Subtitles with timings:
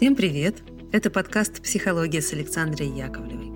[0.00, 0.62] Всем привет!
[0.92, 3.52] Это подкаст «Психология» с Александрой Яковлевой.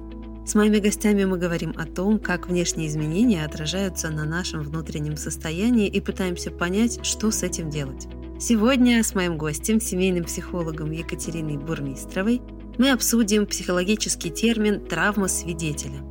[0.47, 5.89] С моими гостями мы говорим о том, как внешние изменения отражаются на нашем внутреннем состоянии
[5.89, 8.09] и пытаемся понять, что с этим делать.
[8.39, 12.43] Сегодня с моим гостем, семейным психологом Екатериной Бурмистровой,
[12.77, 16.03] мы обсудим психологический термин «травма свидетеля».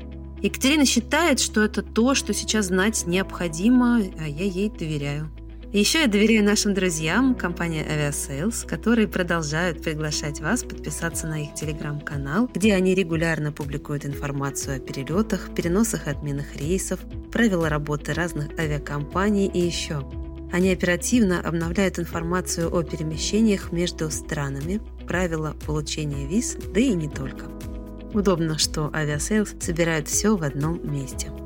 [0.41, 5.29] Екатерина считает, что это то, что сейчас знать необходимо, а я ей доверяю.
[5.73, 12.47] Еще я доверяю нашим друзьям, компания Aviasales, которые продолжают приглашать вас подписаться на их телеграм-канал,
[12.53, 16.99] где они регулярно публикуют информацию о перелетах, переносах и отменах рейсов,
[17.31, 20.07] правила работы разных авиакомпаний и еще.
[20.51, 27.47] Они оперативно обновляют информацию о перемещениях между странами, правила получения виз, да и не только.
[28.13, 31.31] Удобно, что Aviasales собирают все в одном месте–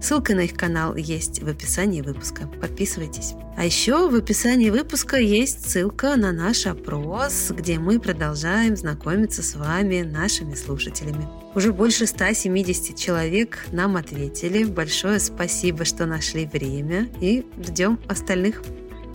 [0.00, 2.46] Ссылка на их канал есть в описании выпуска.
[2.60, 3.34] Подписывайтесь.
[3.56, 9.54] А еще в описании выпуска есть ссылка на наш опрос, где мы продолжаем знакомиться с
[9.54, 11.26] вами, нашими слушателями.
[11.54, 14.64] Уже больше 170 человек нам ответили.
[14.64, 18.62] Большое спасибо, что нашли время и ждем остальных.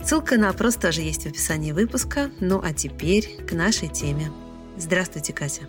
[0.04, 2.30] Ссылка на опрос тоже есть в описании выпуска.
[2.40, 4.32] Ну а теперь к нашей теме.
[4.76, 5.62] Здравствуйте, Катя.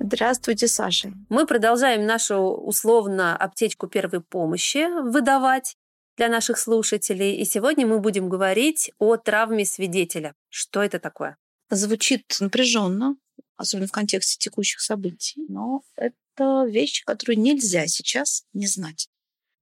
[0.00, 1.12] Здравствуйте, Саша.
[1.28, 5.76] Мы продолжаем нашу условно аптечку первой помощи выдавать
[6.16, 7.36] для наших слушателей.
[7.36, 10.34] И сегодня мы будем говорить о травме свидетеля.
[10.48, 11.36] Что это такое?
[11.70, 13.16] Звучит напряженно,
[13.56, 19.08] особенно в контексте текущих событий, но это вещь, которую нельзя сейчас не знать.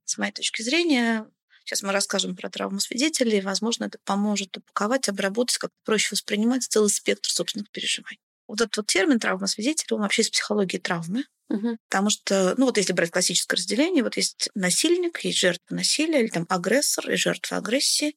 [0.05, 1.27] С моей точки зрения,
[1.65, 6.91] сейчас мы расскажем про травму свидетелей, возможно, это поможет упаковать, обработать, как проще воспринимать целый
[6.91, 11.25] спектр собственных переживаний вот этот вот термин травма свидетеля, он вообще из психологии травмы.
[11.49, 11.77] Угу.
[11.89, 16.29] Потому что, ну вот если брать классическое разделение, вот есть насильник, есть жертва насилия, или
[16.29, 18.17] там агрессор и жертва агрессии,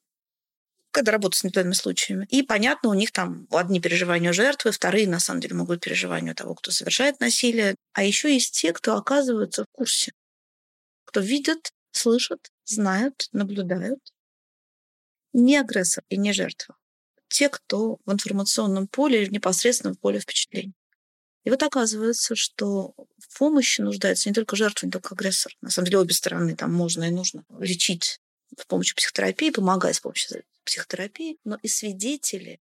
[0.90, 2.26] когда работают с индивидуальными случаями.
[2.30, 6.32] И, понятно, у них там одни переживания у жертвы, вторые, на самом деле, могут переживания
[6.32, 7.76] у того, кто совершает насилие.
[7.92, 10.12] А еще есть те, кто оказываются в курсе,
[11.04, 14.00] кто видят, слышат, знают, наблюдают.
[15.34, 16.76] Не агрессор и не жертва
[17.28, 20.74] те, кто в информационном поле или в поле впечатлений.
[21.44, 25.52] И вот оказывается, что в помощи нуждается не только жертва, не только агрессор.
[25.60, 28.18] На самом деле обе стороны там можно и нужно лечить
[28.58, 32.60] с помощью психотерапии, помогать с помощью психотерапии, но и свидетели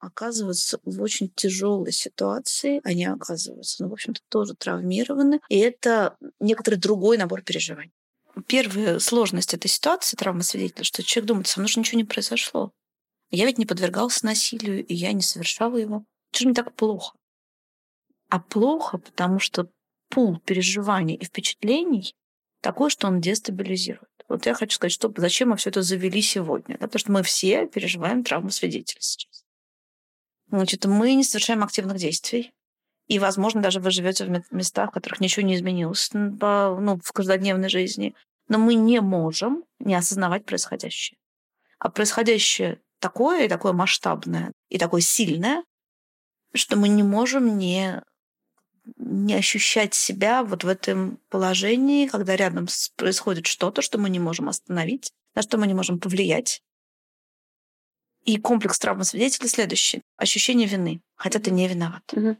[0.00, 6.76] оказываются в очень тяжелой ситуации, они оказываются, ну, в общем-то, тоже травмированы, и это некоторый
[6.76, 7.92] другой набор переживаний.
[8.46, 12.72] Первая сложность этой ситуации, травма свидетеля, что человек думает, со мной же ничего не произошло.
[13.30, 16.04] Я ведь не подвергался насилию, и я не совершала его.
[16.32, 17.16] Что же мне так плохо?
[18.30, 19.68] А плохо, потому что
[20.08, 22.14] пул переживаний и впечатлений
[22.60, 24.08] такой, что он дестабилизирует.
[24.28, 26.76] Вот я хочу сказать, что зачем мы все это завели сегодня.
[26.78, 26.86] Да?
[26.86, 29.44] Потому что мы все переживаем травму свидетеля сейчас.
[30.48, 32.52] Значит, мы не совершаем активных действий.
[33.06, 37.70] И, возможно, даже вы живете в местах, в которых ничего не изменилось ну, в каждодневной
[37.70, 38.14] жизни.
[38.48, 41.18] Но мы не можем не осознавать происходящее.
[41.78, 45.64] А происходящее такое, и такое масштабное, и такое сильное,
[46.54, 48.02] что мы не можем не,
[48.96, 52.66] не ощущать себя вот в этом положении, когда рядом
[52.96, 56.62] происходит что-то, что мы не можем остановить, на что мы не можем повлиять.
[58.24, 60.02] И комплекс травмы свидетеля следующий.
[60.16, 62.02] Ощущение вины, хотя ты не виноват.
[62.12, 62.36] Угу.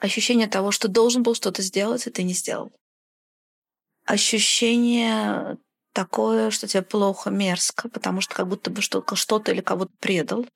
[0.00, 2.72] Ощущение того, что должен был что-то сделать, и ты не сделал.
[4.04, 5.58] Ощущение
[5.98, 10.46] такое, что тебе плохо, мерзко, потому что как будто бы что-то или кого-то предал.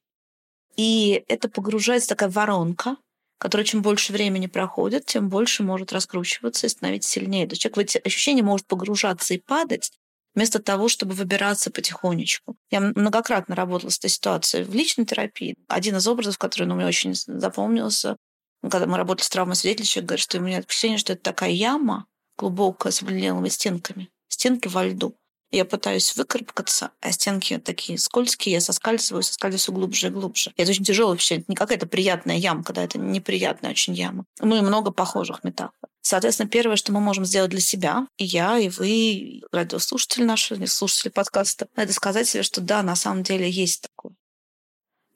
[0.77, 2.97] И это погружается такая воронка,
[3.39, 7.49] которая чем больше времени проходит, тем больше может раскручиваться и становиться сильнее.
[7.49, 9.91] То есть человек в эти ощущения может погружаться и падать,
[10.37, 12.55] вместо того, чтобы выбираться потихонечку.
[12.71, 15.57] Я многократно работала с этой ситуацией в личной терапии.
[15.67, 18.17] Один из образов, который ну, мне очень запомнился,
[18.63, 21.51] когда мы работали с травмой свидетеля, человек говорит, что у меня впечатление, что это такая
[21.51, 22.07] яма
[22.39, 25.17] глубокая с обледенелыми стенками, стенки во льду.
[25.53, 30.51] Я пытаюсь выкарабкаться, а стенки такие скользкие, я соскальзываю, соскальзываю глубже и глубже.
[30.57, 31.37] И это очень тяжело вообще.
[31.37, 34.25] Это не какая-то приятная ямка, да, это неприятная очень яма.
[34.41, 35.91] Ну и много похожих метафор.
[36.01, 40.67] Соответственно, первое, что мы можем сделать для себя, и я, и вы, и радиослушатели наши,
[40.67, 44.15] слушатели подкаста, это сказать себе, что да, на самом деле есть такое.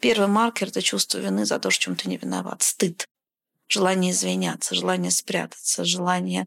[0.01, 2.63] Первый маркер– это чувство вины за то, что чем ты не виноват.
[2.63, 3.07] Стыд.
[3.69, 6.47] Желание извиняться, желание спрятаться, желание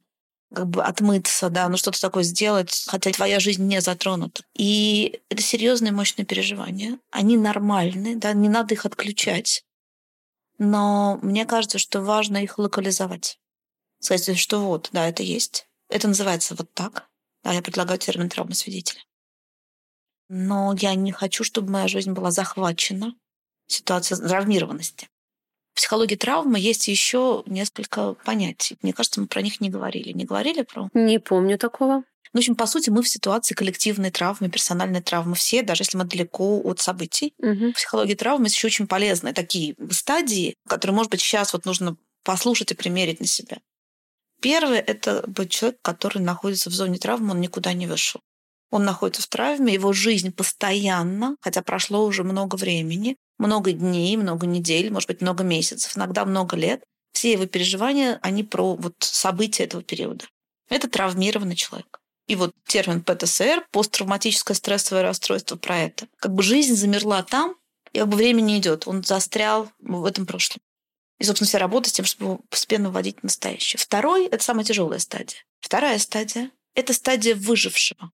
[0.54, 4.44] как бы отмыться, да, ну что-то такое сделать, хотя твоя жизнь не затронута.
[4.56, 7.00] И это серьезные мощные переживания.
[7.12, 9.63] Они нормальны, да, не надо их отключать.
[10.57, 13.40] Но мне кажется, что важно их локализовать.
[14.00, 15.68] Сказать, что вот, да, это есть.
[15.90, 17.10] Это называется вот так.
[17.44, 19.02] Да, я предлагаю термин травма свидетеля.
[20.30, 23.16] Но я не хочу, чтобы моя жизнь была захвачена
[23.68, 25.10] ситуация травмированности.
[25.74, 28.77] В психологии травмы есть еще несколько понятий.
[28.81, 30.12] Мне кажется, мы про них не говорили.
[30.12, 30.89] Не говорили про?
[30.94, 32.04] Не помню такого.
[32.31, 35.98] Ну, в общем, по сути, мы в ситуации коллективной травмы, персональной травмы все, даже если
[35.98, 37.33] мы далеко от событий.
[37.39, 37.71] Угу.
[37.71, 41.98] В психологии травмы есть еще очень полезные такие стадии, которые, может быть, сейчас вот нужно
[42.24, 43.57] послушать и примерить на себя.
[44.42, 48.21] Первое– это человек, который находится в зоне травмы, он никуда не вышел.
[48.71, 54.45] Он находится в травме, его жизнь постоянно, хотя прошло уже много времени, много дней, много
[54.45, 56.83] недель, может быть, много месяцев, иногда много лет.
[57.13, 60.25] Все его переживания, они про вот события этого периода.
[60.69, 62.00] Это травмированный человек.
[62.27, 66.07] И вот термин ПТСР, посттравматическое стрессовое расстройство, про это.
[66.18, 67.56] Как бы жизнь замерла там,
[67.92, 68.88] и как бы время не идет.
[68.88, 70.62] Он застрял в этом прошлом.
[71.18, 73.80] И, собственно, вся работа с тем, чтобы постепенно вводить настоящее.
[73.80, 75.39] Второй– это самая тяжелая стадия.
[75.60, 78.12] Вторая стадия– это стадия выжившего.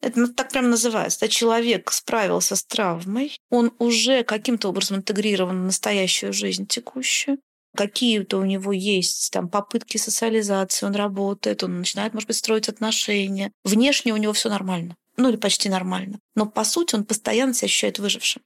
[0.00, 1.20] Это так прям называется.
[1.20, 7.38] Да, человек справился с травмой, он уже каким-то образом интегрирован в настоящую жизнь текущую,
[7.76, 13.52] какие-то у него есть там попытки социализации, он работает, он начинает, может быть, строить отношения.
[13.64, 14.96] Внешне у него все нормально.
[15.16, 16.18] Ну или почти нормально.
[16.34, 18.42] Но по сути он постоянно себя ощущает выжившим.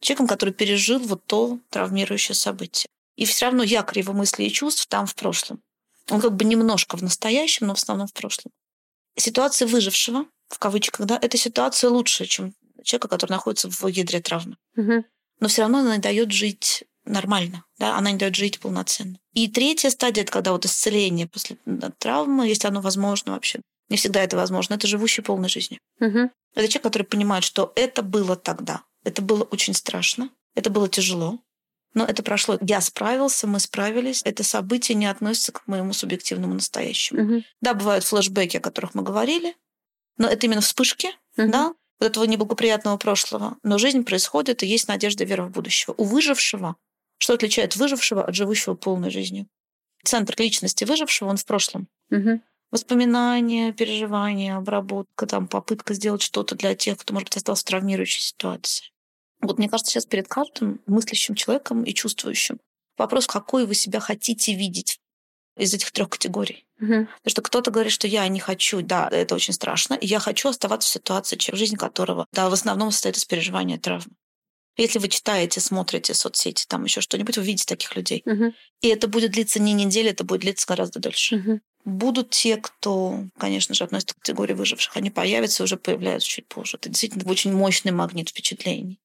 [0.00, 2.86] Человеком, который пережил вот то травмирующее событие.
[3.16, 5.60] И все равно якорь его мыслей и чувств там в прошлом.
[6.10, 8.52] Он как бы немножко в настоящем, но в основном в прошлом.
[9.16, 14.56] Ситуация выжившего, в кавычках, да, это ситуация лучше, чем человека, который находится в ядре травмы.
[14.76, 15.04] Угу.
[15.40, 19.18] Но все равно она не дает жить нормально, да, она не дает жить полноценно.
[19.34, 21.56] И третья стадия, это когда вот исцеление после
[21.98, 23.60] травмы, если оно возможно вообще.
[23.88, 24.74] Не всегда это возможно.
[24.74, 25.78] Это живущий полной жизнью.
[26.00, 26.30] Угу.
[26.54, 28.84] Это человек, который понимает, что это было тогда.
[29.04, 30.30] Это было очень страшно.
[30.54, 31.40] Это было тяжело.
[31.94, 32.58] Но это прошло.
[32.60, 34.22] Я справился, мы справились.
[34.24, 37.22] Это событие не относится к моему субъективному настоящему.
[37.22, 37.42] Угу.
[37.60, 39.54] Да, бывают флешбеки, о которых мы говорили,
[40.16, 41.50] но это именно вспышки, Угу.
[41.50, 43.56] да, вот этого неблагоприятного прошлого.
[43.62, 45.94] Но жизнь происходит, и есть надежда и вера в будущего.
[45.96, 46.76] У выжившего,
[47.18, 49.46] что отличает выжившего от живущего полной жизнью?
[50.04, 51.88] Центр личности выжившего, он в прошлом.
[52.10, 52.40] Угу.
[52.72, 58.22] Воспоминания, переживания, обработка, там, попытка сделать что-то для тех, кто, может быть, остался в травмирующей
[58.22, 58.86] ситуации.
[59.42, 62.58] Вот мне кажется, сейчас перед каждым мыслящим человеком и чувствующим
[62.96, 64.98] вопрос, какой вы себя хотите видеть
[65.56, 66.66] из этих трех категорий.
[66.80, 66.88] Угу.
[66.88, 70.48] Потому что кто-то говорит, что я не хочу, да, это очень страшно, и я хочу
[70.48, 74.12] оставаться в ситуации, жизнь которого, да, в основном состоит из переживания травмы.
[74.78, 78.22] Если вы читаете, смотрите соцсети, там еще что-нибудь, вы видите таких людей.
[78.24, 78.54] Угу.
[78.80, 81.36] И это будет длиться не неделю, это будет длиться гораздо дольше.
[81.36, 81.60] Угу.
[81.84, 84.96] Будут те, кто, конечно же, относится к категории выживших.
[84.96, 86.78] Они появятся и уже появляются чуть позже.
[86.78, 88.98] Это действительно очень мощный магнит впечатлений.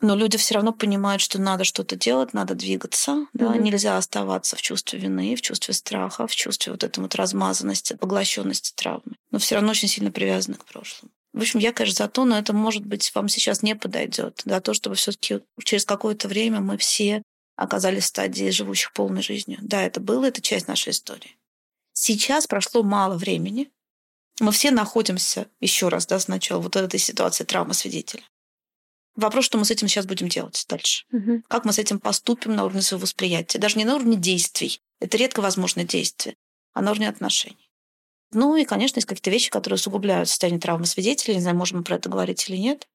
[0.00, 3.26] Но люди все равно понимают, что надо что-то делать, надо двигаться.
[3.32, 3.50] Да?
[3.50, 3.64] Мгм.
[3.64, 8.72] Нельзя оставаться в чувстве вины, в чувстве страха, в чувстве вот этой вот размазанности, поглощенности
[8.74, 9.16] травмы.
[9.30, 11.10] Но все равно очень сильно привязаны к прошлому.
[11.32, 14.42] В общем, я, конечно, за то, но это, может быть, вам сейчас не подойдет.
[14.44, 17.22] За то, чтобы все-таки через какое-то время мы все
[17.56, 19.58] оказались в стадии живущих полной жизнью.
[19.62, 21.36] Да, это было, это часть нашей истории.
[21.92, 23.70] Сейчас прошло мало времени.
[24.40, 28.22] Мы все находимся, еще раз, да, сначала, вот в этой ситуации травмы свидетеля.
[29.16, 31.04] Вопрос, что мы с этим сейчас будем делать дальше.
[31.10, 31.42] Мгм.
[31.48, 33.58] Как мы с этим поступим на уровне своего восприятия.
[33.58, 34.80] Даже не на уровне действий.
[35.00, 36.36] Это редко возможное действие,
[36.74, 37.70] а на уровне отношений.
[38.32, 41.34] Ну и, конечно, есть какие-то вещи, которые усугубляют состояние травмы свидетеля.
[41.34, 42.86] Не знаю, можем мы про это говорить или нет.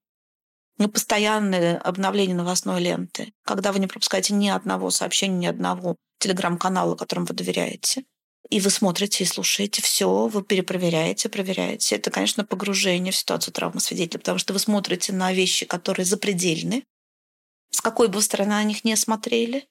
[0.78, 6.96] Ну, постоянное обновление новостной ленты, когда вы не пропускаете ни одного сообщения, ни одного телеграм-канала,
[6.96, 8.04] которому вы доверяете.
[8.52, 11.96] И вы смотрите и слушаете все, вы перепроверяете, проверяете.
[11.96, 16.84] Это, конечно, погружение в ситуацию травмы свидетеля, потому что вы смотрите на вещи, которые запредельны,
[17.70, 19.70] с какой бы стороны на них не смотрели,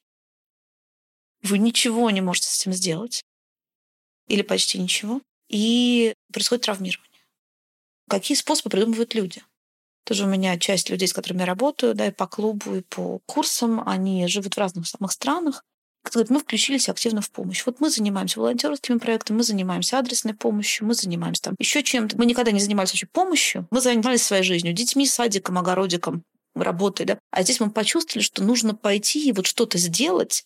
[1.43, 3.23] вы ничего не можете с этим сделать.
[4.27, 5.21] Или почти ничего.
[5.47, 7.21] И происходит травмирование.
[8.09, 9.43] Какие способы придумывают люди?
[10.05, 13.19] Тоже у меня часть людей, с которыми я работаю, да, и по клубу, и по
[13.27, 15.63] курсам, они живут в разных самых странах.
[16.11, 17.65] Кто говорит, мы включились активно в помощь.
[17.65, 22.17] Вот мы занимаемся волонтерскими проектами, мы занимаемся адресной помощью, мы занимаемся там еще чем-то.
[22.17, 27.17] Мы никогда не занимались вообще помощью, мы занимались своей жизнью, детьми, садиком, огородиком, работой, да.
[27.31, 30.43] А здесь мы почувствовали, что нужно пойти и вот что-то сделать,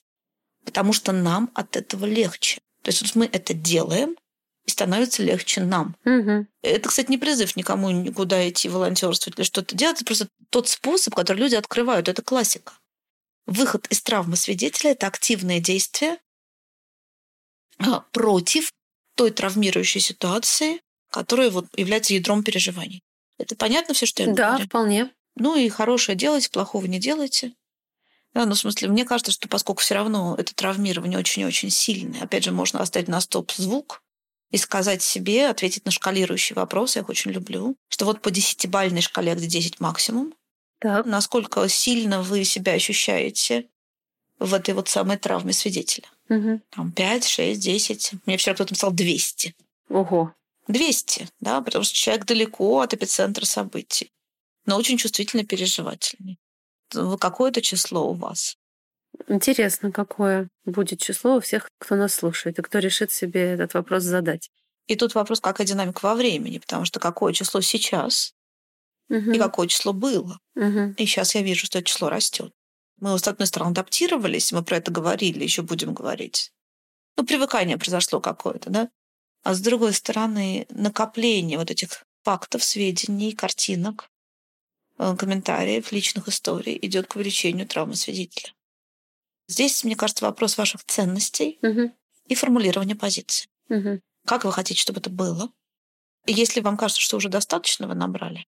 [0.66, 2.60] потому что нам от этого легче.
[2.84, 4.16] То есть вот мы это делаем,
[4.66, 5.96] и становится легче нам.
[6.06, 6.48] Мгм.
[6.62, 9.98] Это, кстати, не призыв никому никуда идти волонтерствовать или что-то делать.
[9.98, 12.08] Это просто тот способ, который люди открывают.
[12.08, 12.74] Это классика.
[13.46, 16.18] Выход из травмы свидетеля– это активное действие
[17.80, 18.72] а, против
[19.16, 23.02] той травмирующей ситуации, которая вот является ядром переживаний.
[23.38, 24.66] Это понятно все, что я Да, говорю?
[24.66, 25.12] вполне.
[25.36, 27.54] Ну и хорошее делайте, плохого не делайте.
[28.34, 32.44] Да, ну, в смысле, мне кажется, что поскольку все равно это травмирование очень-очень сильное, опять
[32.44, 34.02] же, можно оставить на стоп звук
[34.52, 39.02] и сказать себе, ответить на шкалирующий вопрос, я их очень люблю, что вот по десятибальной
[39.02, 40.34] шкале, где 10 максимум,
[40.80, 41.06] Так.
[41.06, 43.68] Насколько сильно вы себя ощущаете
[44.40, 46.08] в этой вот самой травме свидетеля.
[46.30, 46.62] Угу.
[46.70, 48.12] Там 5, 6, 10.
[48.26, 49.56] Мне вчера кто-то написал 200.
[49.90, 50.34] Ого.
[50.68, 54.12] 200, да, потому что человек далеко от эпицентра событий,
[54.66, 56.40] но очень чувствительно переживательный.
[56.90, 58.58] Какое-то число у вас?
[59.28, 64.04] Интересно, какое будет число у всех, кто нас слушает, и кто решит себе этот вопрос
[64.04, 64.50] задать.
[64.88, 68.34] И тут вопрос, какая динамика во времени, потому что какое число сейчас
[69.10, 69.32] Угу.
[69.32, 70.40] и какое число было.
[70.56, 70.96] Угу.
[70.98, 72.52] И сейчас я вижу, что это число растет.
[73.00, 76.52] Мы, с одной стороны, адаптировались, мы про это говорили, еще будем говорить.
[77.18, 78.90] Ну, привыкание произошло какое-то, да?
[79.44, 84.10] А с другой стороны, накопление вот этих фактов, сведений, картинок,
[84.98, 88.54] э, комментариев, личных историй идет к увеличению травмы свидетеля.
[89.48, 91.94] Здесь, мне кажется, вопрос ваших ценностей Угу.
[92.28, 93.48] и формулирования позиции.
[93.70, 94.02] Угу.
[94.26, 95.52] Как вы хотите, чтобы это было?
[96.26, 98.48] И если вам кажется, что уже достаточно вы набрали,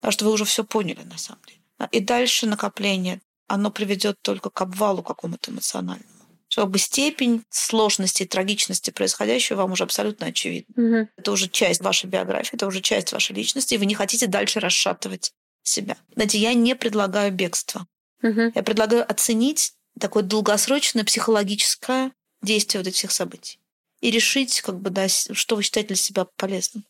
[0.00, 1.60] потому что вы уже все поняли на самом деле.
[1.78, 6.18] А, И дальше накопление, оно приведет только к обвалу какому-то эмоциональному.
[6.54, 10.74] Как бы степень сложности и трагичности происходящего вам уже абсолютно очевидна.
[10.82, 11.08] Угу.
[11.16, 14.58] Это уже часть вашей биографии, это уже часть вашей личности, и вы не хотите дальше
[14.58, 15.96] расшатывать себя.
[16.14, 17.86] Знаете, я не предлагаю бегство.
[18.22, 18.52] Угу.
[18.54, 22.12] Я предлагаю оценить такое долгосрочное психологическое
[22.42, 23.58] действие вот этих всех событий
[24.00, 26.84] и решить, как бы, да, что вы считаете для себя полезным.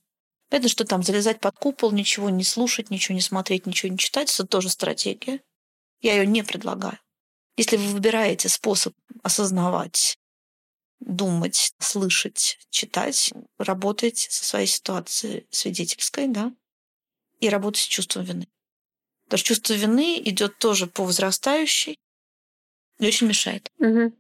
[0.49, 4.33] Понятно, что там залезать под купол, ничего не слушать, ничего не смотреть, ничего не читать,
[4.33, 5.40] это тоже стратегия.
[6.00, 6.99] Я ее не предлагаю.
[7.57, 10.19] Если вы выбираете способ осознавать,
[11.00, 16.52] думать, слышать, читать, работать со своей ситуацией свидетельской, да,
[17.40, 18.49] и работать с чувством вины.
[19.25, 21.99] Потому что чувство вины идет тоже по возрастающей
[22.99, 23.71] и очень мешает.
[23.78, 24.12] Угу.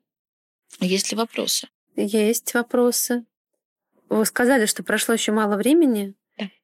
[0.80, 1.68] Есть ли вопросы?
[1.96, 3.24] Есть вопросы.
[4.08, 6.14] Вы сказали, что прошло еще мало времени.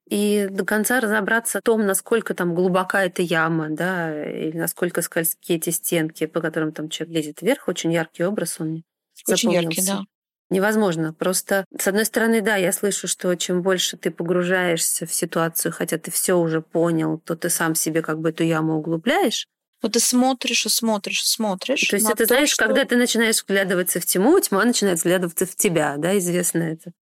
[0.08, 5.58] И до конца разобраться в том, насколько там глубока эта яма, да, или насколько скользкие
[5.58, 8.82] эти стенки, по которым там человек лезет вверх, очень яркий образ он мне
[9.28, 10.04] Очень яркий, да.
[10.50, 11.14] Невозможно.
[11.14, 15.96] Просто, с одной стороны, да, я слышу, что чем больше ты погружаешься в ситуацию, хотя
[15.98, 19.46] ты все уже понял, то ты сам себе как бы эту яму углубляешь.
[19.82, 21.88] Вот ты смотришь и смотришь и смотришь.
[21.88, 25.46] То есть это, то, знаешь, что- когда ты начинаешь вглядываться в тьму, тьма начинает вглядываться
[25.46, 26.92] в тебя, да, известно это.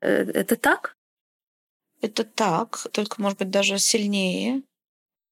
[0.00, 0.94] Э, Это так?
[2.04, 4.60] Это так, только, может быть, даже сильнее.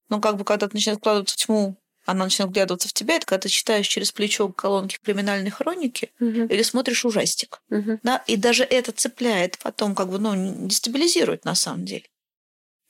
[0.09, 1.76] Ну, как бы, когда ты начинаешь вкладываться в тьму,
[2.07, 6.47] она начинает вглядываться в тебя, это когда ты читаешь через плечо колонки криминальной хроники Мгм.
[6.47, 7.61] или смотришь ужастик.
[7.69, 8.00] Мгм.
[8.02, 8.25] Да?
[8.26, 12.07] И даже это цепляет потом, как бы, ну, дестабилизирует на самом деле.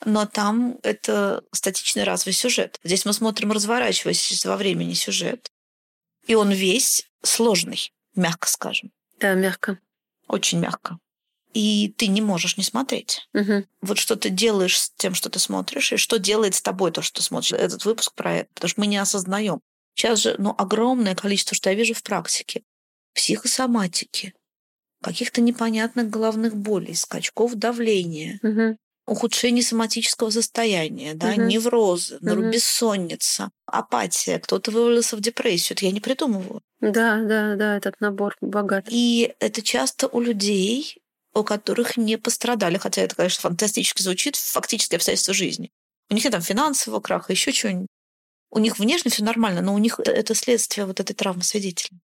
[0.04, 2.78] Но там это статичный разовый сюжет.
[2.84, 5.50] Здесь мы смотрим разворачивающийся во времени сюжет.
[6.28, 8.92] И он весь сложный, мягко скажем.
[9.18, 9.80] Да, мягко.
[10.28, 10.98] Очень мягко.
[11.52, 13.28] И ты не можешь не смотреть.
[13.32, 13.66] Мгм.
[13.82, 17.02] Вот что ты делаешь с тем, что ты смотришь, и что делает с тобой то,
[17.02, 17.52] что ты смотришь.
[17.52, 18.48] Этот выпуск про это.
[18.54, 19.60] Потому что мы не осознаем.
[19.94, 22.62] Сейчас же ну, огромное количество, что я вижу в практике.
[23.14, 24.34] Психосоматики,
[25.02, 28.78] каких-то непонятных головных болей, скачков давления, Мгм.
[29.06, 31.48] ухудшение соматического состояния, да, Мгм.
[31.48, 32.50] неврозы, Мгм.
[32.50, 35.76] бессонница, апатия, кто-то вывалился в депрессию.
[35.76, 36.62] Это я не придумываю.
[36.80, 38.86] Да, да, да, этот набор богат.
[38.88, 41.01] И это часто у людей,
[41.34, 45.70] у которых не пострадали, хотя это, конечно, фантастически звучит, фактически обстоятельства жизни.
[46.10, 47.88] У них нет там финансового краха, еще чего-нибудь.
[48.50, 51.98] У них внешне все нормально, но у них это следствие вот этой травмы свидетеля.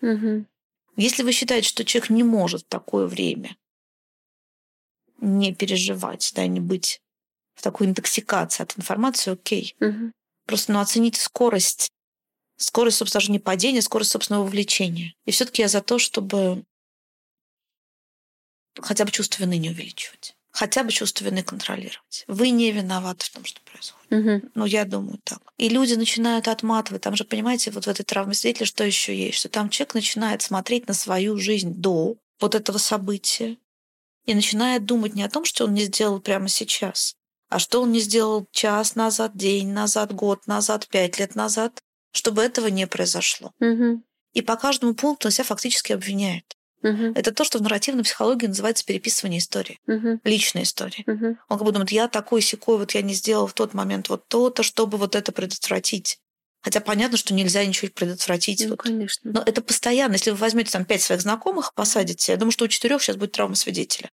[0.00, 0.46] Мгм.
[0.96, 3.56] Если вы считаете, что человек не может в такое время
[5.20, 7.00] не переживать, да, не быть
[7.54, 9.76] в такой интоксикации от информации, окей.
[9.80, 10.12] Мгм.
[10.46, 11.90] Просто ну, оцените скорость,
[12.56, 15.14] скорость, собственно, даже не падения, скорость собственного вовлечения.
[15.26, 16.64] И все-таки я за то, чтобы
[18.80, 20.34] хотя бы чувство вины не увеличивать.
[20.50, 22.24] Хотя бы чувство вины контролировать.
[22.28, 24.10] Вы не виноваты в том, что происходит.
[24.10, 24.50] Мгм.
[24.54, 25.40] Ну, я думаю так.
[25.56, 27.02] И люди начинают отматывать.
[27.02, 29.38] Там же, понимаете, вот в этой травме свидетеля что еще есть?
[29.38, 33.56] Что там человек начинает смотреть на свою жизнь до вот этого события
[34.26, 37.14] и начинает думать не о том, что он не сделал прямо сейчас,
[37.48, 41.80] а что он не сделал час назад, день назад, год назад, пять лет назад,
[42.12, 43.52] чтобы этого не произошло.
[43.58, 44.04] Мгм.
[44.32, 46.56] И по каждому пункту он себя фактически обвиняет.
[46.82, 47.12] Мгм.
[47.14, 50.20] Это то, что в нарративной психологии называется переписывание истории, Мгм.
[50.24, 51.04] личной истории.
[51.06, 51.38] Мгм.
[51.48, 54.26] Он как бы думает, я такой секой, вот я не сделал в тот момент вот
[54.28, 56.18] то-то, чтобы вот это предотвратить.
[56.62, 58.62] Хотя понятно, что нельзя ничего предотвратить.
[58.64, 58.82] Ну, вот.
[58.82, 59.32] конечно.
[59.32, 60.12] Но это постоянно.
[60.12, 63.32] Если вы возьмете там пять своих знакомых, посадите, я думаю, что у четырех сейчас будет
[63.32, 64.10] травма свидетеля.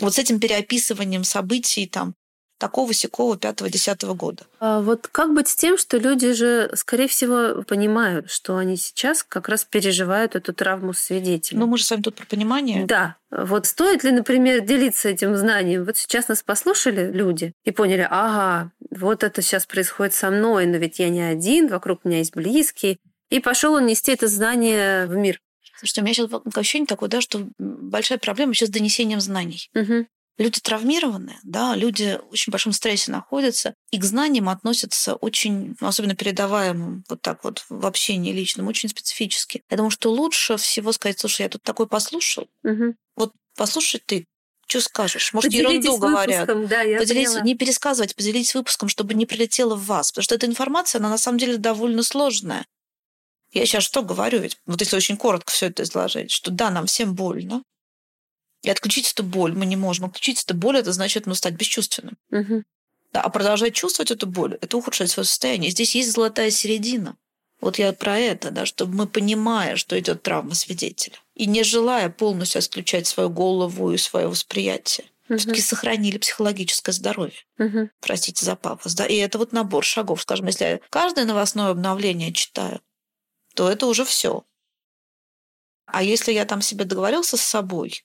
[0.00, 2.14] Вот с этим переописыванием событий там
[2.64, 4.44] такого сякого пятого-десятого года.
[4.58, 9.22] А вот как быть с тем, что люди же, скорее всего, понимают, что они сейчас
[9.22, 11.58] как раз переживают эту травму свидетеля?
[11.58, 12.86] Ну, мы же с вами тут про понимание.
[12.86, 13.16] Да.
[13.30, 15.84] Вот стоит ли, например, делиться этим знанием?
[15.84, 20.78] Вот сейчас нас послушали люди и поняли, ага, вот это сейчас происходит со мной, но
[20.78, 22.96] ведь я не один, вокруг меня есть близкие.
[23.28, 25.38] И пошел он нести это знание в мир.
[25.76, 29.68] Слушайте, у меня сейчас ощущение такое, да, что большая проблема сейчас с донесением знаний.
[29.74, 30.06] Угу.
[30.36, 36.16] Люди травмированные, да, люди в очень большом стрессе находятся, и к знаниям относятся очень, особенно
[36.16, 39.62] передаваемым, вот так вот в общении личном, очень специфически.
[39.70, 42.96] Я думаю, что лучше всего сказать, слушай, я тут такой послушал, угу.
[43.14, 44.26] вот послушай ты,
[44.66, 45.32] что скажешь?
[45.32, 46.68] Может, поделитесь ерунду говорят.
[46.68, 50.10] Да, я поделитесь, не пересказывать, поделитесь выпуском, чтобы не прилетело в вас.
[50.10, 52.66] Потому что эта информация, она на самом деле довольно сложная.
[53.52, 54.40] Я сейчас что говорю?
[54.40, 57.62] Ведь вот если очень коротко все это изложить, что да, нам всем больно,
[58.64, 60.06] и отключить эту боль мы не можем.
[60.06, 62.16] Отключить эту боль это значит ну, стать бесчувственным.
[62.30, 62.64] Угу.
[63.12, 65.70] Да, а продолжать чувствовать эту боль это ухудшать свое состояние.
[65.70, 67.16] Здесь есть золотая середина.
[67.60, 72.10] Вот я про это, да, чтобы мы, понимая, что идет травма свидетеля, и не желая
[72.10, 75.38] полностью отключать свою голову и свое восприятие, угу.
[75.38, 77.38] все-таки сохранили психологическое здоровье.
[77.58, 77.90] Угу.
[78.00, 78.94] Простите за пафос.
[78.94, 79.06] Да?
[79.06, 80.22] И это вот набор шагов.
[80.22, 82.80] Скажем, если я каждое новостное обновление читаю,
[83.54, 84.44] то это уже все.
[85.86, 88.04] А если я там себе договорился с собой,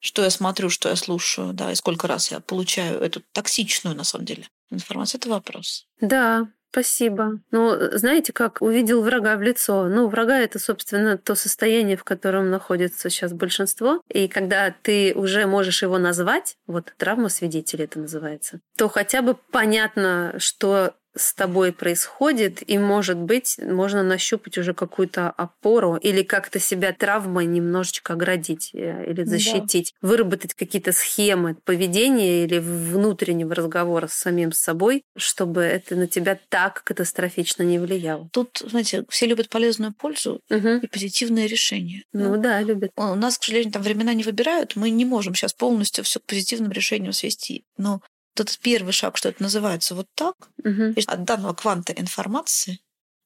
[0.00, 4.04] что я смотрю, что я слушаю, да, и сколько раз я получаю эту токсичную, на
[4.04, 5.86] самом деле, информацию, это вопрос.
[6.00, 7.40] Да, Спасибо.
[7.50, 9.88] Ну, знаете, как увидел врага в лицо.
[9.88, 14.00] Ну, врага это, собственно, то состояние, в котором находится сейчас большинство.
[14.08, 19.36] И когда ты уже можешь его назвать, вот травма свидетелей это называется, то хотя бы
[19.50, 26.60] понятно, что с тобой происходит, и, может быть, можно нащупать уже какую-то опору или как-то
[26.60, 30.08] себя травмой немножечко оградить э, или защитить, да.
[30.08, 36.84] выработать какие-то схемы поведения или внутреннего разговора с самим собой, чтобы это на тебя так
[36.84, 38.28] катастрофично не влияло.
[38.32, 40.68] Тут, знаете, все любят полезную пользу угу.
[40.82, 42.04] и позитивные решения.
[42.12, 42.92] Ну да, да, любят.
[42.96, 46.24] У нас, к сожалению, там времена не выбирают, мы не можем сейчас полностью все к
[46.24, 47.64] позитивным решениям свести.
[47.76, 48.00] Но
[48.40, 50.94] вот этот первый шаг, что это называется вот так, угу.
[51.06, 52.80] от данного кванта информации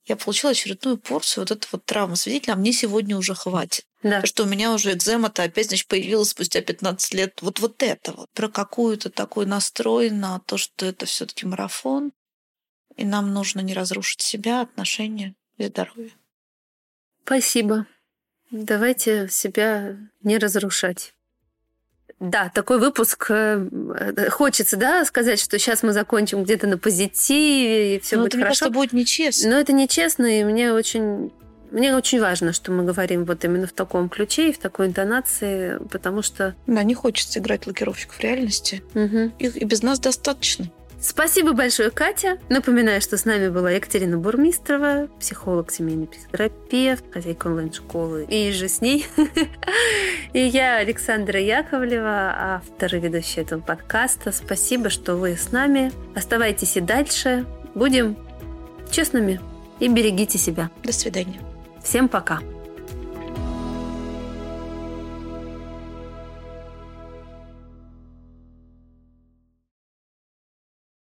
[0.06, 3.86] я получила очередную порцию вот этого вот травмы свидетеля, а мне сегодня уже хватит.
[4.02, 4.10] Да.
[4.10, 7.38] Потому что у меня уже экзема-то опять, значит, появилась спустя 15 лет.
[7.40, 8.28] Вот, вот это вот.
[8.34, 12.12] Про какую-то такой настрой на то, что это все таки марафон,
[12.96, 16.12] и нам нужно не разрушить себя, отношения и здоровье.
[17.24, 17.86] Спасибо.
[18.50, 21.13] Давайте себя не разрушать.
[22.30, 28.00] Да, такой выпуск э, хочется, да, сказать, что сейчас мы закончим где-то на позитиве и
[28.00, 28.64] все будет это, хорошо.
[28.64, 29.50] Но это будет нечестно.
[29.50, 31.30] Но это нечестно, и мне очень
[31.70, 35.78] мне очень важно, что мы говорим вот именно в таком ключе и в такой интонации,
[35.90, 36.54] потому что...
[36.68, 38.82] Да, не хочется играть лакировщиков реальности.
[38.94, 39.32] Угу.
[39.40, 40.70] Их и без нас достаточно.
[41.04, 42.38] Спасибо большое, Катя.
[42.48, 48.80] Напоминаю, что с нами была Екатерина Бурмистрова, психолог, семейный психотерапевт, хозяйка онлайн-школы и же с
[48.80, 49.06] ней.
[50.32, 54.32] И я, Александра Яковлева, автор и ведущая этого подкаста.
[54.32, 55.92] Спасибо, что вы с нами.
[56.16, 57.44] Оставайтесь и дальше.
[57.74, 58.16] Будем
[58.90, 59.40] честными
[59.80, 60.70] и берегите себя.
[60.82, 61.40] До свидания.
[61.82, 62.40] Всем пока.